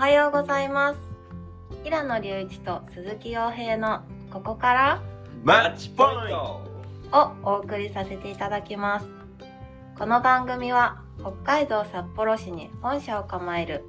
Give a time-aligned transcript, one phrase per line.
[0.00, 0.98] はようございます。
[1.84, 4.00] 平野隆一と鈴木洋平の
[4.30, 5.02] ここから
[5.44, 6.62] マッチポイント。
[7.12, 9.06] をお送りさせていただきます。
[9.98, 13.84] この番組は北海道札幌市に本社を構える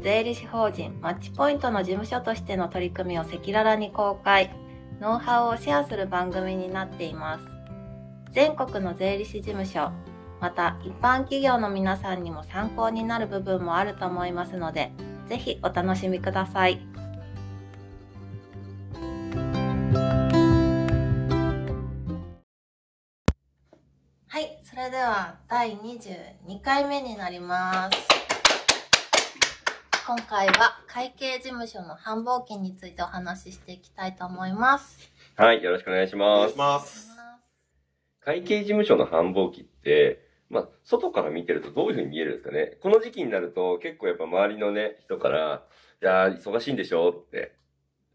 [0.00, 4.54] 税理士法人マッチポイントの事務所としての取り組みを赤裸々に公開。
[5.00, 7.44] ノウハウをシェアする番組になっています。
[8.32, 9.90] 全国の税理士事務所
[10.42, 14.92] また一般企業の皆さんにも参考になる部分もあると思いますので
[15.28, 16.80] ぜひお楽しみください
[24.28, 27.98] はいそれでは第22回目になります
[30.06, 36.58] 今回は会計事務所の繁忙期についてお話ししていきたいと思いますはい、よろしくお願いしお願ますいし。
[36.58, 37.08] ます。
[38.20, 40.23] 会計事務所の繁忙期って、
[40.54, 42.78] まあ、外から見てるとどういうふうに見えるんですかね。
[42.80, 45.64] この時期になると結構やっぱ周りのね、人から、
[46.00, 47.56] いやー、忙しいんでしょって、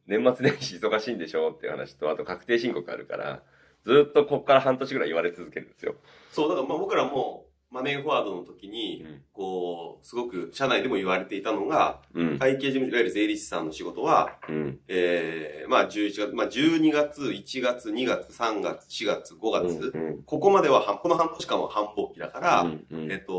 [0.08, 3.44] 年末年始忙しいんでしょっていう話と、あと確定申告あるから、
[3.84, 5.96] ずっとこっから半年ぐらい言われ続けるんですよ。
[6.32, 12.40] そう、だからまあ僕らもマネーフォワードの時に、こう、すごく社内でも言われていたのが、うん。
[12.40, 14.80] 会計事務所、いわゆる税理士さんの仕事は、うん。
[14.88, 20.24] えー、まあ11月、まあ12月、1月、2月、3月、4月、5月、うん。
[20.24, 23.34] ここまでは半、この半年間は繁忙期だから、えっと、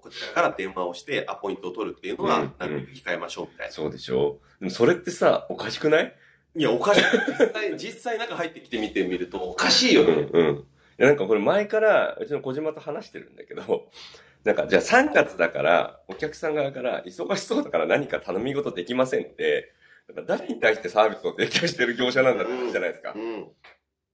[0.00, 3.72] こちらから電話をしてアポイントを取るっていうのは、うんなるべく控えましょうみたいな。
[3.72, 6.14] そうでしょでもそれってさ、おかしくない？
[6.56, 7.00] いや、おかしい。
[7.02, 10.12] 実際、実際中入ってきてみてみると、おかしいよね。
[10.32, 10.64] うん。
[10.98, 13.90] なんかこれ前から、うちの小島と話してるんだけど、
[14.44, 19.72] なんかじゃあ3月だから、お客さん側から忙しそうだから何か頼み事できませんって、
[20.08, 23.18] なんか誰に対してサービスを提供してる業者なんだって話じゃないですかう。
[23.18, 23.50] ん。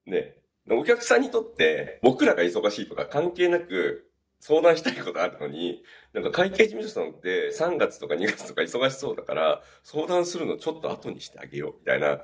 [0.07, 0.37] ね。
[0.71, 5.83] お客さんにとって、僕らが忙しいとか関係なく相談したいことあるのに、
[6.15, 12.23] なんか会計事務所さんって3月とか2月とか忙しそうだから、相談するのちょっと後にしてあげようみたいな、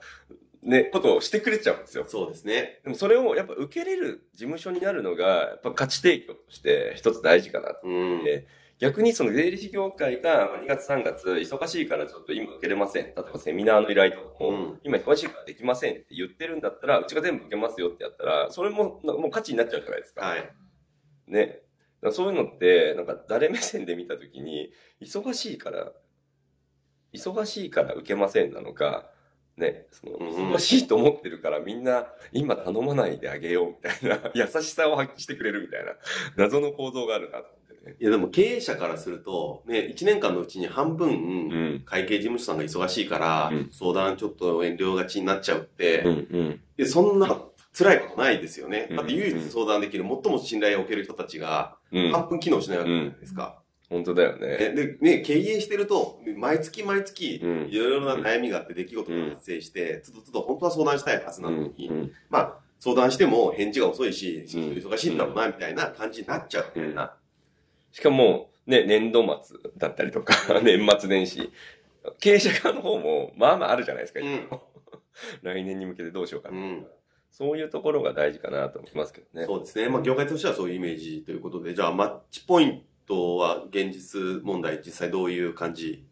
[0.67, 2.05] ね、ことをしてくれちゃうんですよ。
[2.09, 2.81] そうですね。
[2.83, 7.81] でもそれをやっぱ受けれる事務所になるのが、やっぱ価値提供として一つ大事かなと。
[7.85, 7.91] う
[8.21, 8.25] ん。
[8.25, 8.47] で
[8.79, 13.05] 逆にその税理士業界が2月3月忙しいからちょっと今受けれません。
[13.05, 20.27] 例えばセミナーの依頼とかも、うん今忙しいからできませんって言ってるんだったら、うちが全部受けますよってやったら、それもなもう価値になっちゃうじゃないですか。
[20.27, 20.53] はい。
[21.29, 21.63] ね。
[22.11, 25.93] そういうのって、なんか誰目線で見たときに、忙しいから、
[27.15, 29.11] 忙しいから受けませんなのか、
[29.57, 35.95] ね、その、うんうん忙しいと思ってるからみんな今頼まないであげようみたいな、 優しさを発揮してくれるみたいな、
[36.37, 37.97] 謎の構造があるなと思ってね。
[37.99, 41.83] いやでも経営者からすると、ね、1年間のうちに半分、うん。
[41.87, 46.13] 会計事務所さんが忙しいから、うん相談ちょっと遠慮がちになっちゃうって、うん、う
[46.43, 46.61] ん。
[46.77, 47.43] でそんな
[47.77, 48.89] 辛いことないですよね。
[48.91, 52.13] うんだって唯一相談できる、最も信頼を受ける人たちが、うん。
[52.13, 53.63] 半分機能しないわけじゃないですか。
[53.89, 54.57] 本当だよねね。
[54.71, 62.13] で、ね、経営してると、毎月毎月、うんいろいろな悩みがあって出来事が発生して、つどつど本当は相談したいはずなのに、うん。
[62.29, 67.15] まあ、相談しても返事が遅いし、うん忙しいんだろうな、みたいな感じになっちゃうみたいな。
[67.93, 71.53] しかも、ね、年度末だったりとか、年末年始、
[72.19, 74.49] 経営者側の方も、まあまああるじゃないですか、うん
[75.43, 76.87] 来年に向けてどうしようかな、うん
[77.31, 79.45] そういうところが大事かなと思いますけどね。
[79.45, 79.91] そうですね。
[79.91, 86.07] まあ、業界としてはそういうイメージということで、じゃあ、マッチポイントは現実問題、実際どういう感じ？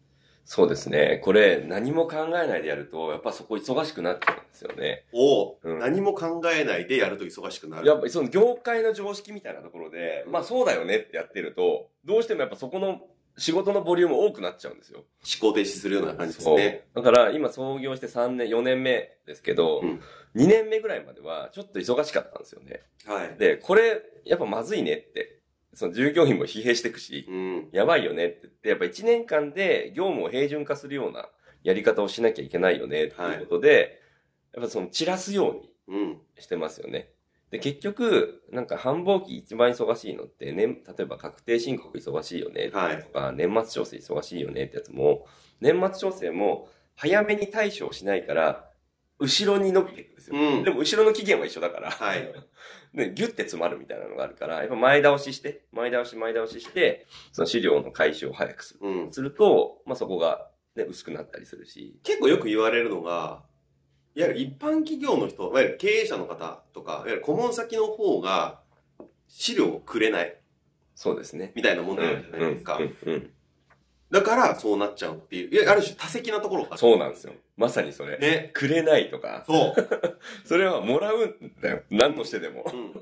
[0.45, 1.21] そうですね。
[1.23, 5.05] これ、何も考えないでやると、やっぱそこ忙しくなっちゃうんですよね。
[5.11, 7.87] を、うん何も考えないでやると忙しくなる。
[7.87, 13.01] やっぱりその業界の常識みたいなところで、まあそうだよねってやってると、どうしてもやっぱそこの
[13.37, 14.99] 仕事のボリューム多くなっちゃうんですよ。
[15.41, 16.85] 思考停止するような感じですね。。
[16.93, 20.01] だから今創業して3年、4年目ですけど、うん
[20.35, 22.81] 2年目ぐらいまではちょっと忙しかったんですよね。
[23.05, 23.37] はい。
[23.39, 25.34] で、これ、やっぱまずいねって、
[25.75, 27.69] その従業員も疲弊していくし、うん。
[27.71, 31.29] やばいよねって言って、やっぱ1年間で業務を平準化するような
[31.63, 34.01] やり方をしなきゃいけないよねっていうことで、
[34.53, 36.17] やっぱその散らすようにうん。
[36.39, 37.09] してますよね。
[37.51, 43.03] で、結局、なんか繁忙期一番忙しいのって、ね、例えば確定申告忙しいよねとはい。
[43.03, 45.27] か、年末調整忙しいよねってやつも、
[45.59, 48.69] 年末調整も早めに対処をしないから、
[49.19, 50.35] 後ろに伸びていくんですよ。
[50.37, 52.33] うんでも後ろの期限は一緒だから、はい。
[52.93, 58.79] ね、ギュッて詰まるみたいなのがあるから、やっぱ前倒しして、前倒し前倒しして、その資料の回収を早くする。
[58.81, 59.11] うん。
[59.11, 61.99] すると、まあ、そこが、ね、薄くなったりするし。
[62.03, 63.43] 結構よく言われるのが、
[64.15, 68.61] いわゆる一般企業の人、いわゆる経営者の方とか、いわゆる顧問先の方が、
[69.27, 70.39] 資料をくれない、
[70.95, 71.51] そうですね。
[71.55, 72.77] みたいな問題あるじゃないですか。
[72.77, 73.34] うんうんうん
[74.15, 77.33] だから、そうなっちゃうっていう、いやある種多責なところがそうなんですよ。
[77.57, 78.17] まさにそれ。
[78.17, 78.49] ね。
[78.53, 79.89] くれないとか、そう。
[80.47, 81.81] それはもらうんだよ。
[81.89, 82.63] 何としてでも。
[82.71, 82.93] うん。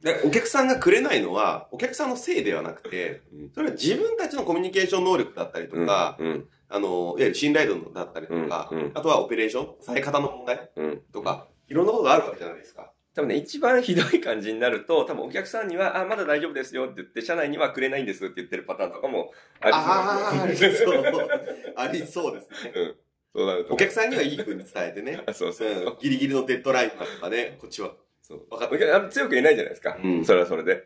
[0.00, 6.48] でお客さんがくれないのは、お客さんのせいではなくて、うんそれは自分たちのコミュニケーション能力だったりとか、うん。
[6.68, 11.02] あの、いわゆる信頼度だったりとか、うんうんあとはオペレーション、され方の問題うん。
[11.12, 12.90] とか、いろんなことがあるわけじゃないですか。
[13.14, 19.82] 多分ね、一番ひどい感じになると、多分お客さんには、あ、まだ大丈夫ですよって言って、社内にはくれないんですって言ってるパターンとかもありそう。
[19.82, 21.28] ああ、ありそう。
[21.76, 22.72] ありそうですね。
[22.74, 22.96] うん。
[23.34, 23.74] そうなると。
[23.74, 25.22] お客さんにはいい風に伝えてね。
[25.28, 25.84] あそうそうそう。
[25.84, 27.94] うん、ギリギリのデッドラインだとかね、こっちは。
[28.22, 28.46] そう。
[28.50, 29.98] わかっお客あの強く言えないじゃないですか。
[30.02, 30.84] うんそれはそれで。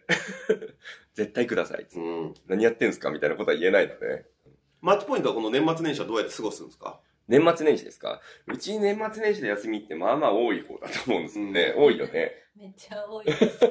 [1.14, 1.87] 絶対ください。
[1.94, 2.34] うん。
[2.49, 4.25] 何やってんすかみたいなことは言えないので。
[4.81, 7.00] マッチポイントはこの年末年始はどうやって過ごすんですか？
[7.28, 8.20] 年末年始ですか？
[8.46, 11.75] うち年末年始で休みってまあまあ多い方だと思うんですよね。
[11.76, 12.32] 多いよね。
[12.56, 13.58] めっちゃ多いです。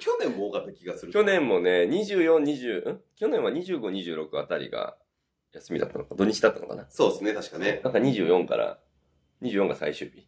[0.00, 1.12] 去年も多かった気がする。
[1.12, 3.00] 去年もね、24、20、ん？
[3.16, 3.80] 去年は25、
[4.28, 4.96] 26あたりが
[5.52, 6.86] 休みだったのか、土日だったのかな？
[6.90, 7.80] そうですね、確かね。
[7.82, 8.78] なんか24から、
[9.42, 10.26] 24が最終日。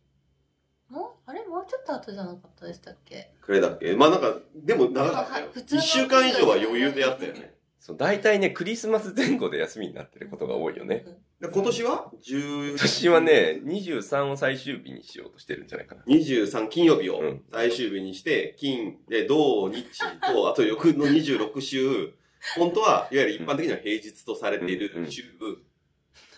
[0.88, 1.44] もうあれ？
[1.46, 3.32] もうちょっと後じゃなかったでしたっけ？
[3.40, 3.94] くれだっけ？
[3.94, 5.52] まあなんか、でも長かったよはい。
[5.54, 7.54] 普通の一週間以上は余裕でやったよね。
[7.86, 11.04] そう、大体ね、クリスマス前後で休みになってることが多いよね。
[11.40, 16.02] で今年は ?10、今年はね、23を最終日にしようとしてるんじゃないかな。
[16.08, 19.84] 23金曜日をうん最終日にして、金、で、土、日
[20.20, 22.12] と、あと翌の26週、
[22.58, 25.22] 本当はいわゆる一般的には平日とされている週、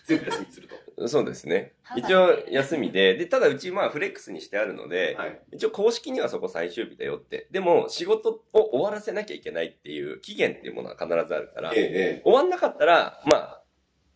[0.09, 0.67] 全部休みにする
[0.97, 1.07] と。
[1.07, 1.73] そうですね。
[1.83, 5.39] はい一応休みで、で、ただうちまあフレックスにしてあるので、はい。
[5.53, 7.47] 一応公式にはそこ最終日だよって。
[7.51, 13.61] でも仕事を終わらせなきゃいけないっていう期限っていうものは必ずあるから、ええ、終わんなかったら、まあ、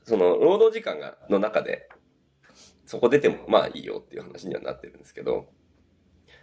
[0.03, 1.89] その労働時間が、の中で、
[2.85, 5.47] そこ出てもまあいいよっていう話にはなってるんですけど、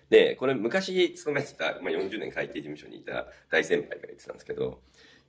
[0.08, 4.81] で、これ昔勤めてた、まあ40年会計事務所にいた大先輩が言ってたんですけど、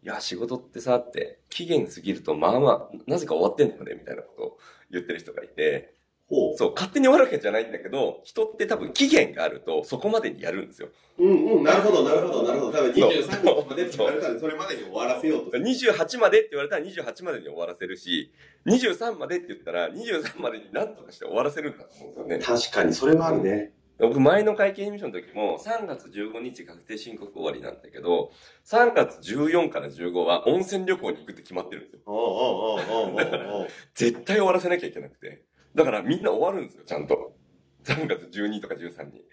[0.03, 4.57] いや、仕事ってさ、って、期限過ぎると、まあまあ、なぜか終わってんのよね、みたいなことを
[4.89, 5.93] 言ってる人がいて、
[6.31, 6.57] ほう。
[6.57, 10.87] そう、勝手に終わるわけじゃないんだけど、人って多分期限があると、そこまでにやるんですよ。
[11.19, 12.71] うんうん、なるほど、なるほど、なるほど。
[12.71, 15.65] 多分そう23日までって言われたら、それまでに終わらせようとする。
[15.65, 18.31] 28までって言われたら28までに終わらせるし、
[18.65, 22.61] 23までって言ったら23までに何とかして終わらせるんだと思うんですよね。
[22.61, 23.73] 確かに、それはあるね。
[24.01, 28.31] 僕前の会計事務所の時も3月15日確定申告終わりなんだけど、
[28.65, 32.01] 3月14から15は温泉旅行に行くって決まってるんですよ。
[32.07, 35.43] おうおうおうおうおうおう絶対終わらせなきゃいけなくて。
[35.75, 37.35] だからみんな終わるんですよ、ちゃんと。
[37.85, 39.23] 3月12とか13に。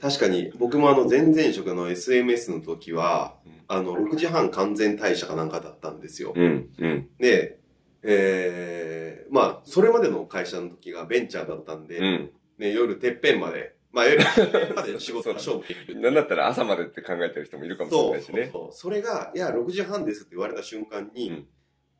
[0.00, 6.32] 確かに、僕もあの、前々職の SMS の時はうん、あの、6時半完全退社かなんかだったんですよ。
[6.34, 7.58] うん、うん、で、
[8.02, 12.30] えー、まあ、それまでの会社の時がベンチャーだったんで、うん。
[12.58, 14.24] ね、夜てっぺんまで、まあ、夜
[14.74, 16.00] まで仕事が勝負できる。
[16.00, 18.50] なんだったら朝までって考えてる人もいるかもしれそうないしね。
[18.52, 18.72] そう。
[18.72, 21.46] それが、いや、6時半ですって言われた瞬間に、うん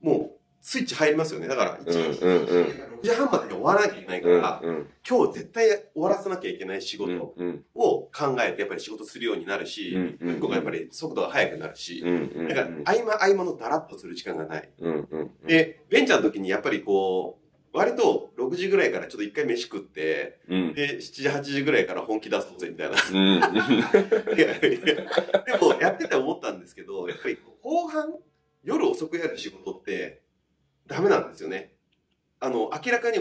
[0.03, 1.49] もう、スイッチ入りますよね。
[1.49, 2.13] だから、うん、うん、うん。
[2.13, 12.03] 6時半までに終わらなきゃいけないかうん、ら、うん、今日絶対終わらせなきゃいけない仕うん事、うん、を考えてやっぱり仕事するようになるし、うんうがやっぱり速度が速くなるし。
[12.49, 14.69] だから合間合間のダラッとする時間がない。
[15.47, 17.42] で、ベンチャーの時にやっぱりこう、
[17.73, 20.75] 割と6時ぐらいからちょっと一回飯食って、うん。
[20.75, 22.97] で、7時、8時ぐらいから本気出そうぜみたいな。
[23.11, 23.17] うん。
[24.37, 28.15] いやいやでもやってて思ったんですけど、やっぱり後半、
[28.63, 30.23] 夜遅くやる仕事って
[30.87, 31.75] ダメなんですよね。
[32.41, 33.19] あの、明らかに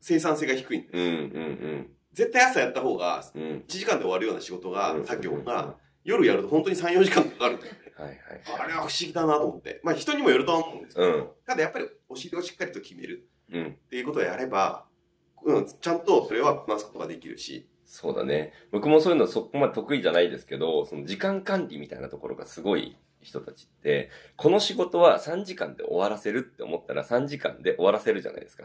[0.00, 0.96] 生産性が低いんです。
[0.96, 3.42] うん、うん、絶対朝やった方が、うん。
[3.42, 3.48] うん。
[3.58, 7.78] 1時間で終わるような仕事が、うん作業が、夜やると本当に3、4時間かかるんだよね。
[7.94, 8.18] はいはい。
[8.58, 9.80] あれは不思議だなと思って。
[9.82, 13.66] まあ人にもよるとは思うんですけど、うんただやっぱりお尻をしっかりと決めるうん。
[13.66, 14.84] っていうことをやれば、
[15.44, 18.54] うん、ちゃんとそれはこなすことができるし、そうだね。
[18.70, 28.64] 僕もそういうのそこまで得意じゃないですけど、その時間管理みたいなところがすごい人たちって、この仕事は3時間で終わらせるって思ったら3時間で終わらせるじゃないですか。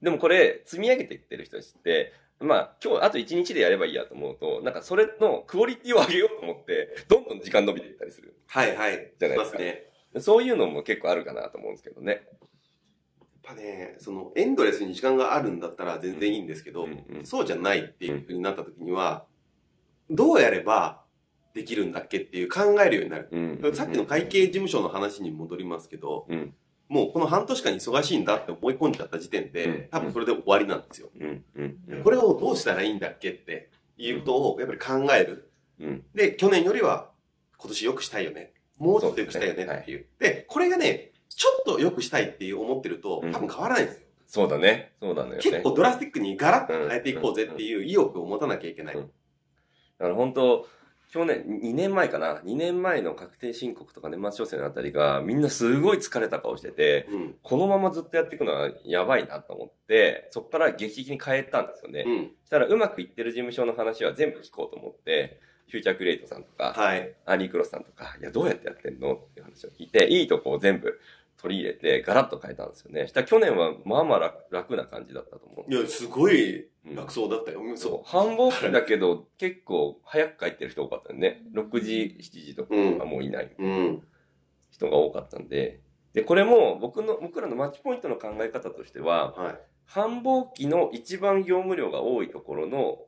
[0.00, 8.36] でもこれ、積み上げていってる人たちって、まあ、今日あと1日でやればいいやと思うと、なんかそれのクオリティを上げようと思って、どんどん時間伸びていったりする。
[8.46, 9.12] はいはい。
[9.18, 9.86] じゃないですかすね。
[10.20, 12.26] そういうのも結構あるかなと思うんですけどね。
[13.44, 19.24] やっぱね、そのエンドレスに時間があるんだったら全然いいんですけど、うんうんそうじゃないっていう風になった時には、
[20.10, 21.02] どうやれば
[21.54, 23.28] できるんだっけっていう考えるようになる。
[23.32, 26.54] うんさっきの会計事務所の話に戻りますけど、うん
[26.88, 31.10] もうこの半年間忙しいんだって思い込んじゃった時点で、うん多分それで終わりなんですよ。
[31.18, 35.50] うんうんうんこれをどうしたらいいんだっけっていうことをやっぱり考える。
[35.80, 37.10] うんで、去年よりは
[37.56, 38.52] 今年良くしたいよね。
[38.78, 40.06] もうちょっと良くしたいよねっていう。
[40.18, 44.02] でこれがね、ちょっと良くしたいっていう思ってるとうん多分変わらないんですよ。
[44.26, 44.92] そうだね。
[45.00, 45.38] そうだね。
[45.40, 48.94] 結構ドラスティックにガラッと変えていこうぜっていう意欲を持たなきゃいけない。
[48.94, 49.10] うん
[50.02, 50.66] だから本当、
[51.12, 57.34] 去年、2年前かな ?2 年前の確定申告とか年末調整のあたりが、みんなすごい疲れた顔してて、うん。
[57.40, 62.04] このままずっとやっていくのはやばいなと思って、そこから劇的に変えたんですよね。
[62.04, 62.30] うん。
[62.40, 67.14] そしたらうまくいってる事務所の話は全部聞こうと思って、フューチャークリエイトさんとか、はい。
[67.26, 70.98] アーリークロスさんとか、いや、どうやってやってんのっていう話を聞いて、いいとこを全部
[71.42, 73.08] 取り入れて、ガラッと変えたんですよね。
[73.08, 75.72] したら去年はまあまあ楽楽な感じだったと思う。
[75.72, 77.60] いや、すごいうん楽そうだったよ。
[77.76, 78.08] そう。
[78.08, 81.42] 繁忙期だけど、結構早く帰ってる人多かったよね。
[81.52, 84.02] 6時、7時とかうんはもういないうん。
[84.70, 85.80] 人が多かったんで。
[86.12, 89.58] で、これも僕の、僕らのマッチポイントの考え方としては、はい。
[89.84, 92.98] 繁忙期の一番業務量が多いところの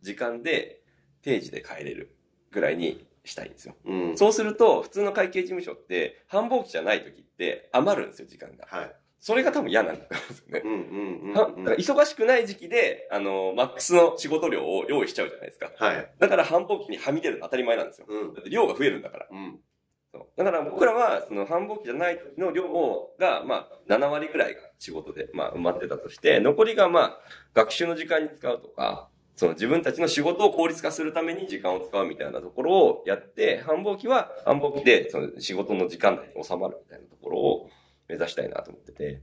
[0.00, 0.80] 時間で
[1.20, 2.16] 定時で帰れる
[2.50, 3.74] ぐらいにしたいんですよ。
[3.84, 4.18] うん。
[4.18, 8.66] そうすると、普通の会計事務所って、繁忙期じゃない時って余るんですよ、時間が。
[8.68, 8.96] はい。
[9.22, 10.62] それが多分嫌なんですよね。
[10.64, 11.64] うんうんうんはうん。
[11.64, 15.70] だから忙しくない時期で、あの、マックスの仕事量を用意しちゃうじゃないですか。
[15.76, 16.12] はい。
[16.18, 18.06] だから繁忙期にはみ出るの当たり前なんですよ。
[18.08, 18.40] うんだ。
[18.40, 19.28] って量が増えるんだから。
[19.30, 19.60] うん。
[20.12, 22.64] そうだから僕らは、その繁忙期じゃない時の量
[23.18, 27.18] が、まあ、7割ぐらいが仕事で、まあ、埋まってたとして、残りがまあ、
[27.54, 37.70] 学習の時間に使うとか、その自分たちの仕事を効率化するために時間を使うみたいなところをやって、繁忙期は繁忙期で、その仕事の時間内に収まるみたいなところを
[38.08, 39.22] 目指したいなと思ってて。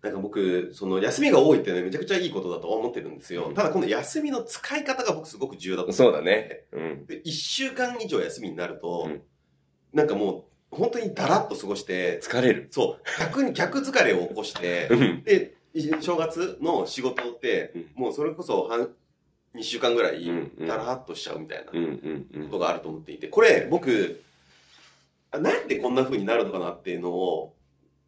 [0.00, 3.52] なんか僕、その休みが多いってね、めちゃくちゃいいことだと思ってるんですよ。
[3.54, 6.64] ただこの休みの使い方が僕すごく重要だと思そうだね。
[6.72, 7.06] うん。
[7.06, 9.22] で、一週間以上休みになると、うん
[9.94, 12.68] なんかもう、本当にダラッと過ごして、疲れる。
[12.70, 15.22] そう、逆に逆疲れを起こしてう、ん。
[15.22, 15.54] で、
[16.00, 18.90] 正月の仕事って、もうそれこそ半、
[19.54, 21.72] 2週間ぐらいうんうん、ダラッとしちゃうみたいな
[22.44, 24.22] ことがあると思っていて、これ、僕、
[25.30, 27.54] あなんでこんな風になるのかなっていうのを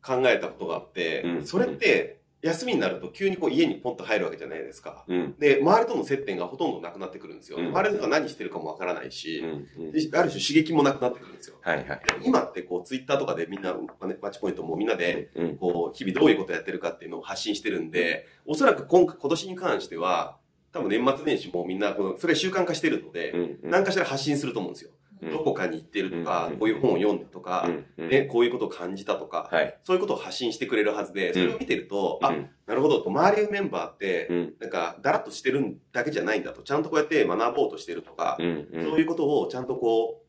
[0.02, 5.04] 考えたことがあって、うんそれって、休みになると急にこう家にポンと入るわけじゃないですか。
[5.08, 5.34] うん。
[5.38, 7.58] で、周りとの接点がほとんどなくなってくるんですよ。
[7.58, 9.92] うん周りが何してるかもわからないし、うんうん。
[9.92, 11.56] である種刺激もなくなってくるんですよ。
[11.62, 11.86] はいはい。
[11.86, 15.56] で今ってこうツイッターとかでみんな、マッチポイントもみんなで、うん。
[15.56, 20.36] こう日々どういうことやってるかっていうのを発信してるんで、おそらく今今年に関しては、
[20.76, 23.70] 多分年末年始もみんなこの、それ習慣化してるので、うん。
[23.70, 24.90] 何かしら発信すると思うんですよ。
[24.90, 24.96] うん
[25.30, 27.66] どこかに行ってるとかうん、こういう本を読んだとか、
[27.96, 28.08] うん。
[28.10, 29.78] ね、こういうことを感じたとか、はい。
[29.82, 34.54] そういうことを発信してくれるはずで、それを見てると、あ、うんなるほどと、周りのメンバーってう、ん。
[34.60, 38.68] なんか、だらっとしてるだけじゃないんだと、ちゃんとこうやって学ぼうとしてるとか、うん。
[38.70, 38.84] うん。
[38.84, 40.20] そういうことをちゃんとこ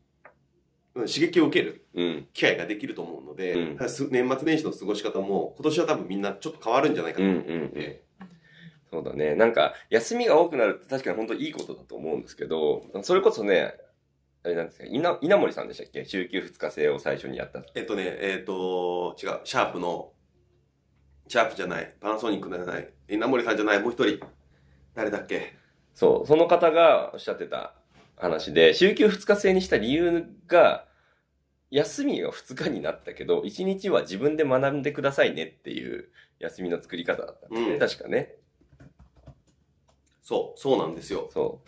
[0.94, 2.28] う、うん刺激を受けるうん。
[2.32, 7.36] 機会ができると思うので、年末年始の過ごし方も、今年は多分みんなちょっと変わるんじゃないかうん。
[7.36, 7.56] なとうん。
[7.58, 8.02] 思って、
[8.90, 9.34] そうだね。
[9.34, 13.74] なんか、休みが多くなるって確かに本当にいいことだと思うんですけど、それこそね、
[14.44, 16.04] あれなんですか、稲稲森さんでしたっけ？
[16.04, 17.62] 週休2日制を最初にやった。
[17.74, 20.12] えっとね、えっ、と、違う、シャープの、
[21.26, 24.20] シャープじゃない、パナソニックじゃない、稲森さんじゃない、もう一人、
[24.94, 25.54] 誰だっけ？
[25.94, 27.74] そう、その方がおっしゃってた
[28.16, 30.86] 話で、週休2日制にした理由が、
[31.70, 37.72] 休みが2日になったけど、1日は自分で学んでくださいねっていう休みの作り方だったんですね。
[37.72, 38.36] うん確かね。
[40.28, 41.30] そう、そうなんですよ。
[41.32, 41.62] そ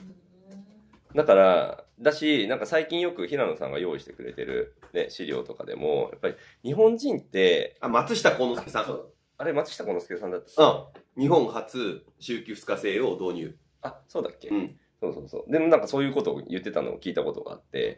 [1.15, 1.17] う。
[1.17, 8.85] だから、だし、なんか最近よく平野さんが用意してくれてる、ね、資料とかでも、やっぱり日本人って、あ、松下幸之助さん。
[8.85, 9.01] うん。
[9.39, 13.57] あれ松下幸之助さんだった日本初、週休2日制を導入。
[13.81, 14.77] あ、そうだっけ、うん。
[15.01, 15.51] そうそうそう。
[15.51, 17.97] でもなんかそういうことを言ってたのを聞いたことがあって、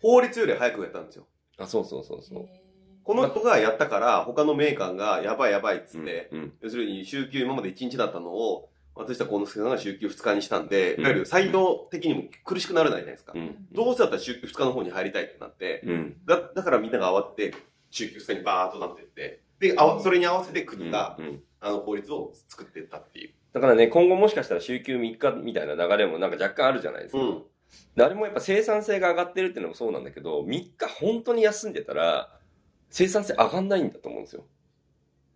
[0.00, 1.26] 法律より早くやったんですよ。
[1.58, 2.46] あ、そうそうそうそう。
[3.02, 6.52] この人がやったから、他のメーカーがやばいやばいっつって、うん。
[6.60, 13.32] 要するに週休今まで1日だったのを、松下幸之助さんが週休2日にしたんで、うんいわゆる裁量的にも苦しくなるじゃないですか。
[13.34, 13.66] うん。
[13.72, 16.16] どうせだったら週休2日の方に入りたいってなって、うん。
[16.26, 17.56] だだからみんなが慌てて、
[17.90, 21.42] 週休2日にバーっとなってって、で、あわそれに合わせて国が、うん。
[21.60, 23.32] あの法律を作っていったっていう。
[23.54, 27.22] だからね、今後もしかしたら週休3日みたいな流れもなんか若干あるじゃないですか。
[27.22, 27.42] うん。
[27.96, 32.38] であれもやっぱ生産性が上がってるっていうのもそうなんだけど、3日本当に休んでたら、
[32.90, 34.44] 生産性上がんないんだと思うんですよ。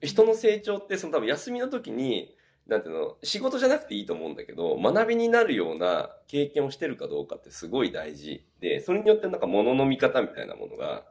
[0.03, 2.37] 人の成長って、その多分休みの時に、
[2.69, 11.05] なんていうの、仕事じゃなくていいと思うんだけど、学びになるような経験をしてるかどうかってすごい大事で、それによってなんか物の見方みたいなものが、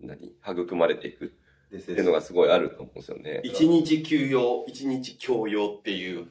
[0.00, 3.40] 何育まれていくっていうのがすごいあると思うんですよね。
[3.44, 6.26] 一日休養、一日教養っていう。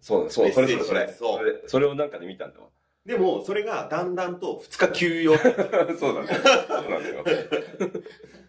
[0.00, 1.12] そうだ、そう、それそれそれ。
[1.12, 2.68] それ、それをなんかで見たんだわ。
[3.04, 5.36] でも、それがだんだんと二日休養。
[5.98, 6.28] そうだね。
[6.68, 7.24] そうなんだよ。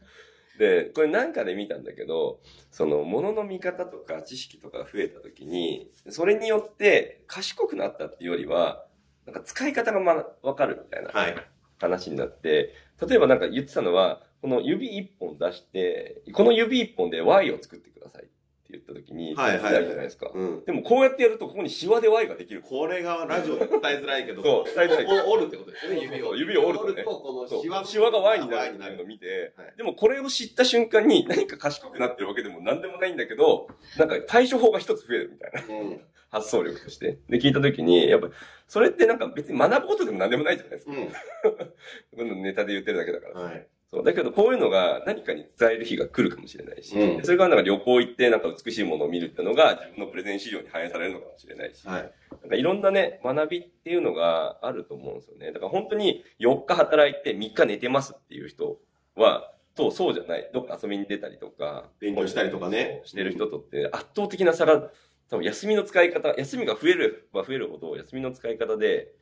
[0.58, 8.86] で、これなんかで見たんだけど、その、物の見方とか知識とかが増えた時に、それによって賢くなったっていうよりは、
[9.26, 11.36] なんか使い方がま、わかるみたいなはい。
[11.80, 12.74] 話になって、
[13.08, 18.28] 例えばなんか言ってたのは、この指一本出して、この指一本で Y を作ってください
[18.68, 20.30] って言った時に、はいはいはいじゃないですか。
[20.34, 20.66] うん。
[20.66, 22.62] でもこうやってやるとここにシワで Y ができる。
[22.62, 26.36] これがラジオで伝えづらいけど、そう伝えづらいお折るってことですよね、指を。
[26.36, 29.08] 指を折るとねこのそうシワシワが Y になるのをる。
[29.08, 36.02] 見て、はいでもこれを知った瞬間に何か賢くなってるわけでも何でもないんだけど、なんか対処法が一つ増えるみたいなうん。
[36.30, 37.20] 発想力として。
[37.30, 38.30] で、聞いた時に、やっぱ
[38.68, 40.92] それってなんか別に学ぶことでも何でもないじゃないですか。
[40.92, 40.96] う
[42.18, 43.42] このネタで言ってるだけだから。
[43.42, 43.44] ん。
[43.46, 43.68] はい。
[43.92, 44.04] そう。
[44.04, 52.12] だけど、こういうのが何かに伝える日が来るかもしれないし、うんそれからなんか旅行行ってなんか美しいものを見るっていうのが自分のプレゼン資料に反映されるのかもしれないし、はい。
[52.42, 55.52] なんかいろんなね、学びっていうのがあると思うんですよね。
[55.52, 58.78] だから本当に4日働いて3日寝てますっていう人
[59.16, 60.50] は、と、そうじゃない。
[60.54, 64.92] どっか遊びに出たりとか、勉強したりとかねしてる人とって圧倒的な差が、
[65.30, 69.14] 多分休みの使い方、休みが増えるは増えるほど、休みの使い方で、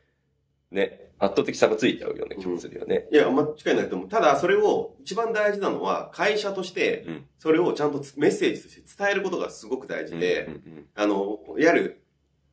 [0.75, 3.08] ね、圧倒的差がついちゃうような気もするよね。
[3.12, 4.10] いや、間違いないと思う。
[4.10, 12.01] ただ、それを、一番大事なのは、会社としてうん、それをちゃんとメッセージとして伝えることがすごく大事で、うんうんあの、いわゆる、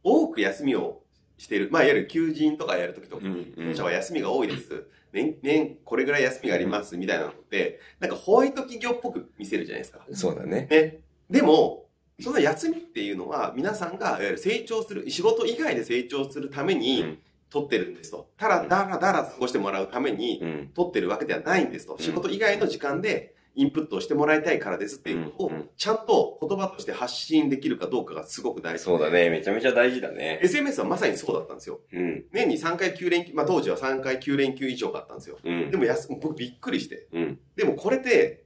[0.05, 1.02] 多く休みを
[1.38, 4.87] している、まあ、いわゆる求人とかやるときとか、うんうん弊社は休みが多いです。
[5.12, 10.05] 年、年、これぐらい休みがあります、みたいなのって、なんかホワイト企業っぽく見せるじゃないですか。
[10.09, 10.69] うんそうだね。
[10.71, 11.00] ね。
[11.29, 11.87] でも、
[12.21, 17.19] その休みっていうのは、皆さんがいわゆる成長する、仕事以外で成長するためうにん
[17.53, 18.31] 取ってるんですと。
[18.39, 21.95] ただ、だらだら過ごしてもらうためにうん取ってるわけではないんですと。
[21.95, 28.85] ん仕事以外の時間でインプットをしてもらいたいからですっていうことをちゃんと言葉として発信できるかどうかがすごく大事。
[28.85, 29.29] そうだね。
[29.29, 30.41] めちゃめちゃ大事だね。
[30.43, 31.81] SMS はまさにそうだったんですよ。
[31.93, 32.25] うん。
[32.33, 35.39] 年に3回9連休、まあ当時は3回9連休以上があったんですよ。
[35.45, 35.71] うん。
[35.71, 37.09] でもやす、僕びっくりして。
[37.13, 37.39] うん。
[37.55, 38.43] でもこれって、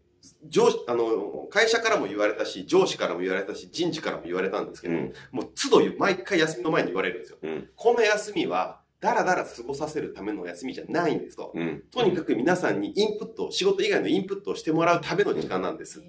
[0.49, 5.13] 上司、あの、会社からも言われたし、上司からも言われたし、人事からも言われたんですけど、うん。
[5.31, 7.39] もう都度毎回休みの前に言われるんですよ。
[7.43, 7.69] うん。
[7.77, 11.53] この休みは、だらだら過ごさせるための休みじゃないんですと。
[11.55, 11.83] うん。
[11.93, 16.01] とにかく皆さんにインプット、仕事以外のインプットをしてもらうための時間なんです。
[16.01, 16.09] ん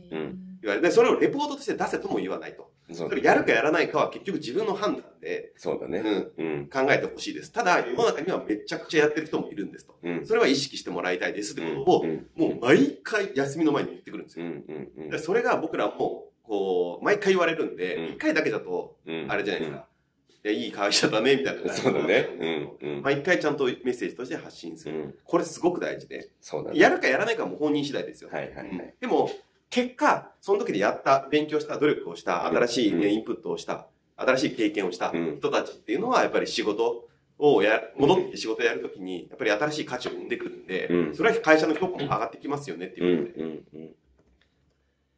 [0.61, 2.71] 言われて、それをレポートとして出せとも言わないと。
[2.91, 5.99] それやるかやらないかは結局自分の判断で、そうだね。
[5.99, 6.69] うん、うん。
[6.69, 7.51] 考えてほしいです。
[7.51, 9.95] ただ、世の中にはめちゃくちゃやってる人もいるんですと。
[10.01, 10.25] うん。
[10.25, 12.27] それは意識してもらいたいですってことを、うん。
[12.35, 14.45] もう毎回休みの前に言ってくるんですよ。
[14.45, 14.89] うん。
[14.97, 15.09] うん。
[15.09, 19.25] でそれが僕らも、こう、毎回言われるんで、うん一、回だけだと、うん。
[19.29, 19.85] あれじゃないですか。
[20.43, 21.73] いや、いい会社だね、みたいな。
[21.73, 22.29] そうだね。
[22.81, 22.95] うん。
[22.97, 23.01] うん。
[23.01, 24.95] 毎回ちゃんとメッセージとして発信する。
[24.95, 25.15] うん。
[25.23, 26.29] これすごく大事で。
[26.41, 26.79] そうだね。
[26.79, 28.29] やるかやらないかはもう本人次第ですよ。
[28.31, 29.29] はいはいはいうんでも、
[29.69, 37.07] 結果、その時でやった、勉強した、努力をした、新しい、インプットをした、新しい経験をしたうん人たちっていうのは、やっぱり仕事
[37.37, 43.07] をや、戻って仕事をやるときに、やっぱり新しい価値を生んでくるんで、うんそれは会社の評価も上がってきますよねってうん。
[43.07, 43.43] いうことで。
[43.43, 43.49] うん。
[43.49, 43.87] うん。
[43.89, 43.93] だ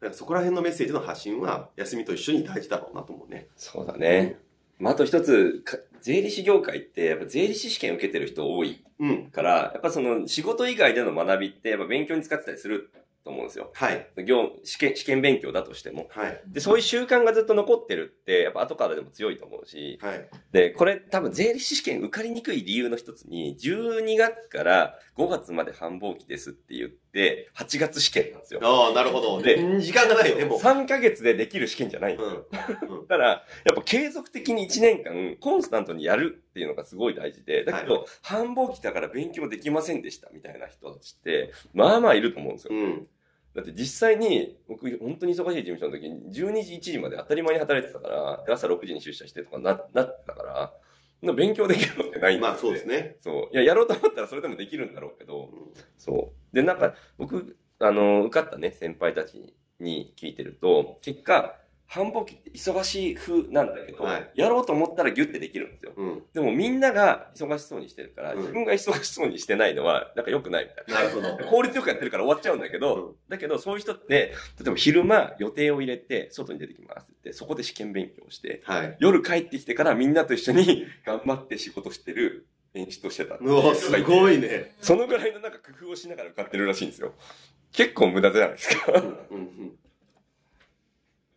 [0.00, 3.46] からそこら辺のメッセージの発信は、休みと一緒に大事だろうなと思うね。
[3.56, 4.38] そうだね。
[4.80, 9.30] まあ、あと一つ、か税理士業界って、やっぱ税理士試験受けてる人多いうん。
[9.30, 12.90] から、やっぱその仕事以外での学びって、やっぱ勉強に使ってたりする
[13.24, 13.70] と思うんですよ。
[13.74, 14.06] はい。
[14.24, 16.08] 業、試験、試験勉強だとしても。
[16.10, 16.40] はい。
[16.46, 20.28] で、そういう習慣がずっと残ってるって、やっぱ後からでも強いと思うし、はい。
[20.52, 28.60] で、これ多分税理士試験受かりにくい理由の一つに、12月から5月まで繁忙期ですって言って、8月試験なんですよ。
[28.62, 29.42] ああ、なるほど。
[29.42, 30.58] でで、時間がないよね、もう。
[30.58, 32.46] 3ヶ月でできる試験じゃないんですよ。
[32.88, 33.06] うん。
[33.06, 42.74] だから、やっぱ継続的に1年間、コンスタントにやるっていうのがすごい大事で、だけど、繁忙期だから勉強できませんでしたみたいな人たちって、まあまあいると思うんですよ。
[42.74, 43.08] うん。
[43.54, 50.72] だって実際に、僕、本当に忙しい事務所の時に、12時、1時まで当たり前に働いてたから、で朝6時に出社してとかな、なってたから、
[51.22, 53.16] の勉強できるのってないんですよ、まあそうですね。
[53.20, 53.54] そう。
[53.54, 56.54] いや、やろうと思ったらそれでもできるんだろうけど、うんそう。
[56.54, 61.59] で、なんか、僕、あの、受かったね、先輩たちに聞いてると、結果、
[61.92, 65.92] 繁忙期って忙しい風なんだけど、はいやろうと思ったらギュッてできるんですよ。
[65.96, 66.22] うん。
[66.32, 70.94] でもみんなが忙しそうにしてるから、うん自分が忙しそうにしてないのは、なんか良くないみたいな。
[70.94, 71.50] なるほど。
[71.50, 78.96] 効率よくやってるから終わっちゃうんだけど、うんだけどそういう人って、例えば昼間予定を入れて、外に出てきますってそこで試験勉強をして、はい。
[79.00, 83.34] 夜帰ってきてからみんなと一緒に 頑張って仕事してる演出をしてた。
[83.34, 84.76] うわ、すごいね。
[84.80, 87.14] そのぐらいのなんか工夫をしながら受かってるらしいんですよ。
[87.72, 88.92] 結構無駄じゃないですか。
[88.92, 89.72] うんうん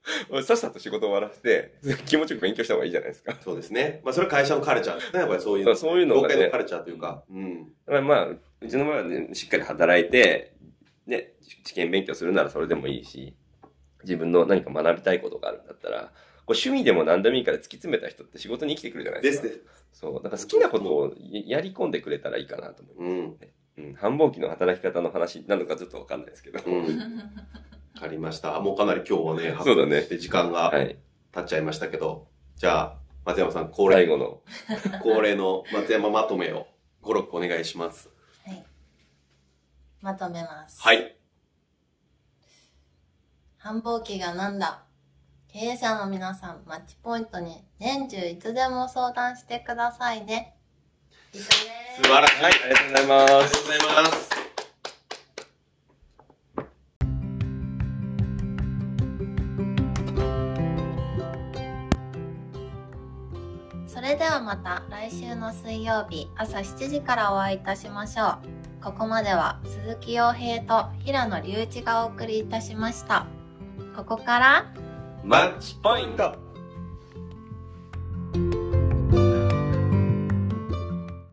[0.43, 3.37] さっさと仕事終わらせて、 気持ちよく勉強した方がいいじゃないですか。
[3.41, 4.01] そうですね。
[4.03, 5.19] まあそれは会社のカルチャーですね。
[5.19, 7.23] やっぱりそういうそうそういうのがねのカルチャーというか。
[7.29, 7.65] うん。
[7.65, 10.53] だからまあ、うちの場合はね、しっかり働いて、
[11.05, 13.35] ね、試験勉強するならそれでもいいし、
[14.03, 16.11] 自分の何か学びたいことがあるんだったら、
[16.45, 19.41] こう趣味でも何でもいいから突き詰めた人って仕事に生きてくるじゃないでか。
[19.41, 19.63] ですすね。
[19.93, 20.13] そう。
[20.15, 21.13] だから好きなことを
[21.45, 23.03] やり込んでくれたらいいかなと思う。
[23.03, 23.37] うん。
[23.77, 23.93] うん。
[23.93, 26.59] 繁忙期の働き方の話なのかちょっとわかんないですけど。
[26.65, 26.99] うん。
[27.95, 28.59] わかりました。
[28.59, 30.97] もうかなり今日はね、 そうだね発表して時間がはい。
[31.31, 34.41] 経っちゃいましたけど、じゃあ、松山さん、恒例、最後の。
[35.01, 36.67] 恒例の松山まとめを
[37.01, 38.09] 5、6お願いします。
[38.45, 38.63] はい。
[40.01, 40.79] まとめます。
[40.81, 41.15] はい。
[43.57, 44.83] 繁忙期がなんだ？
[45.47, 50.55] 経営者の皆さん、マッチポイントに年中いつでも相談してくださいね。
[51.31, 51.57] 以上です。
[52.03, 52.43] 素晴らしい。
[52.43, 53.33] はい、ありがとうございます。
[53.33, 54.42] ありがとうございます。
[64.43, 68.83] また来週の水曜日朝7時からお会いいたしましょう。
[68.83, 73.25] ここまでは鈴木洋平と平野隆一がお送りいたしました。
[73.95, 74.73] ここから
[75.23, 76.35] マッチポイント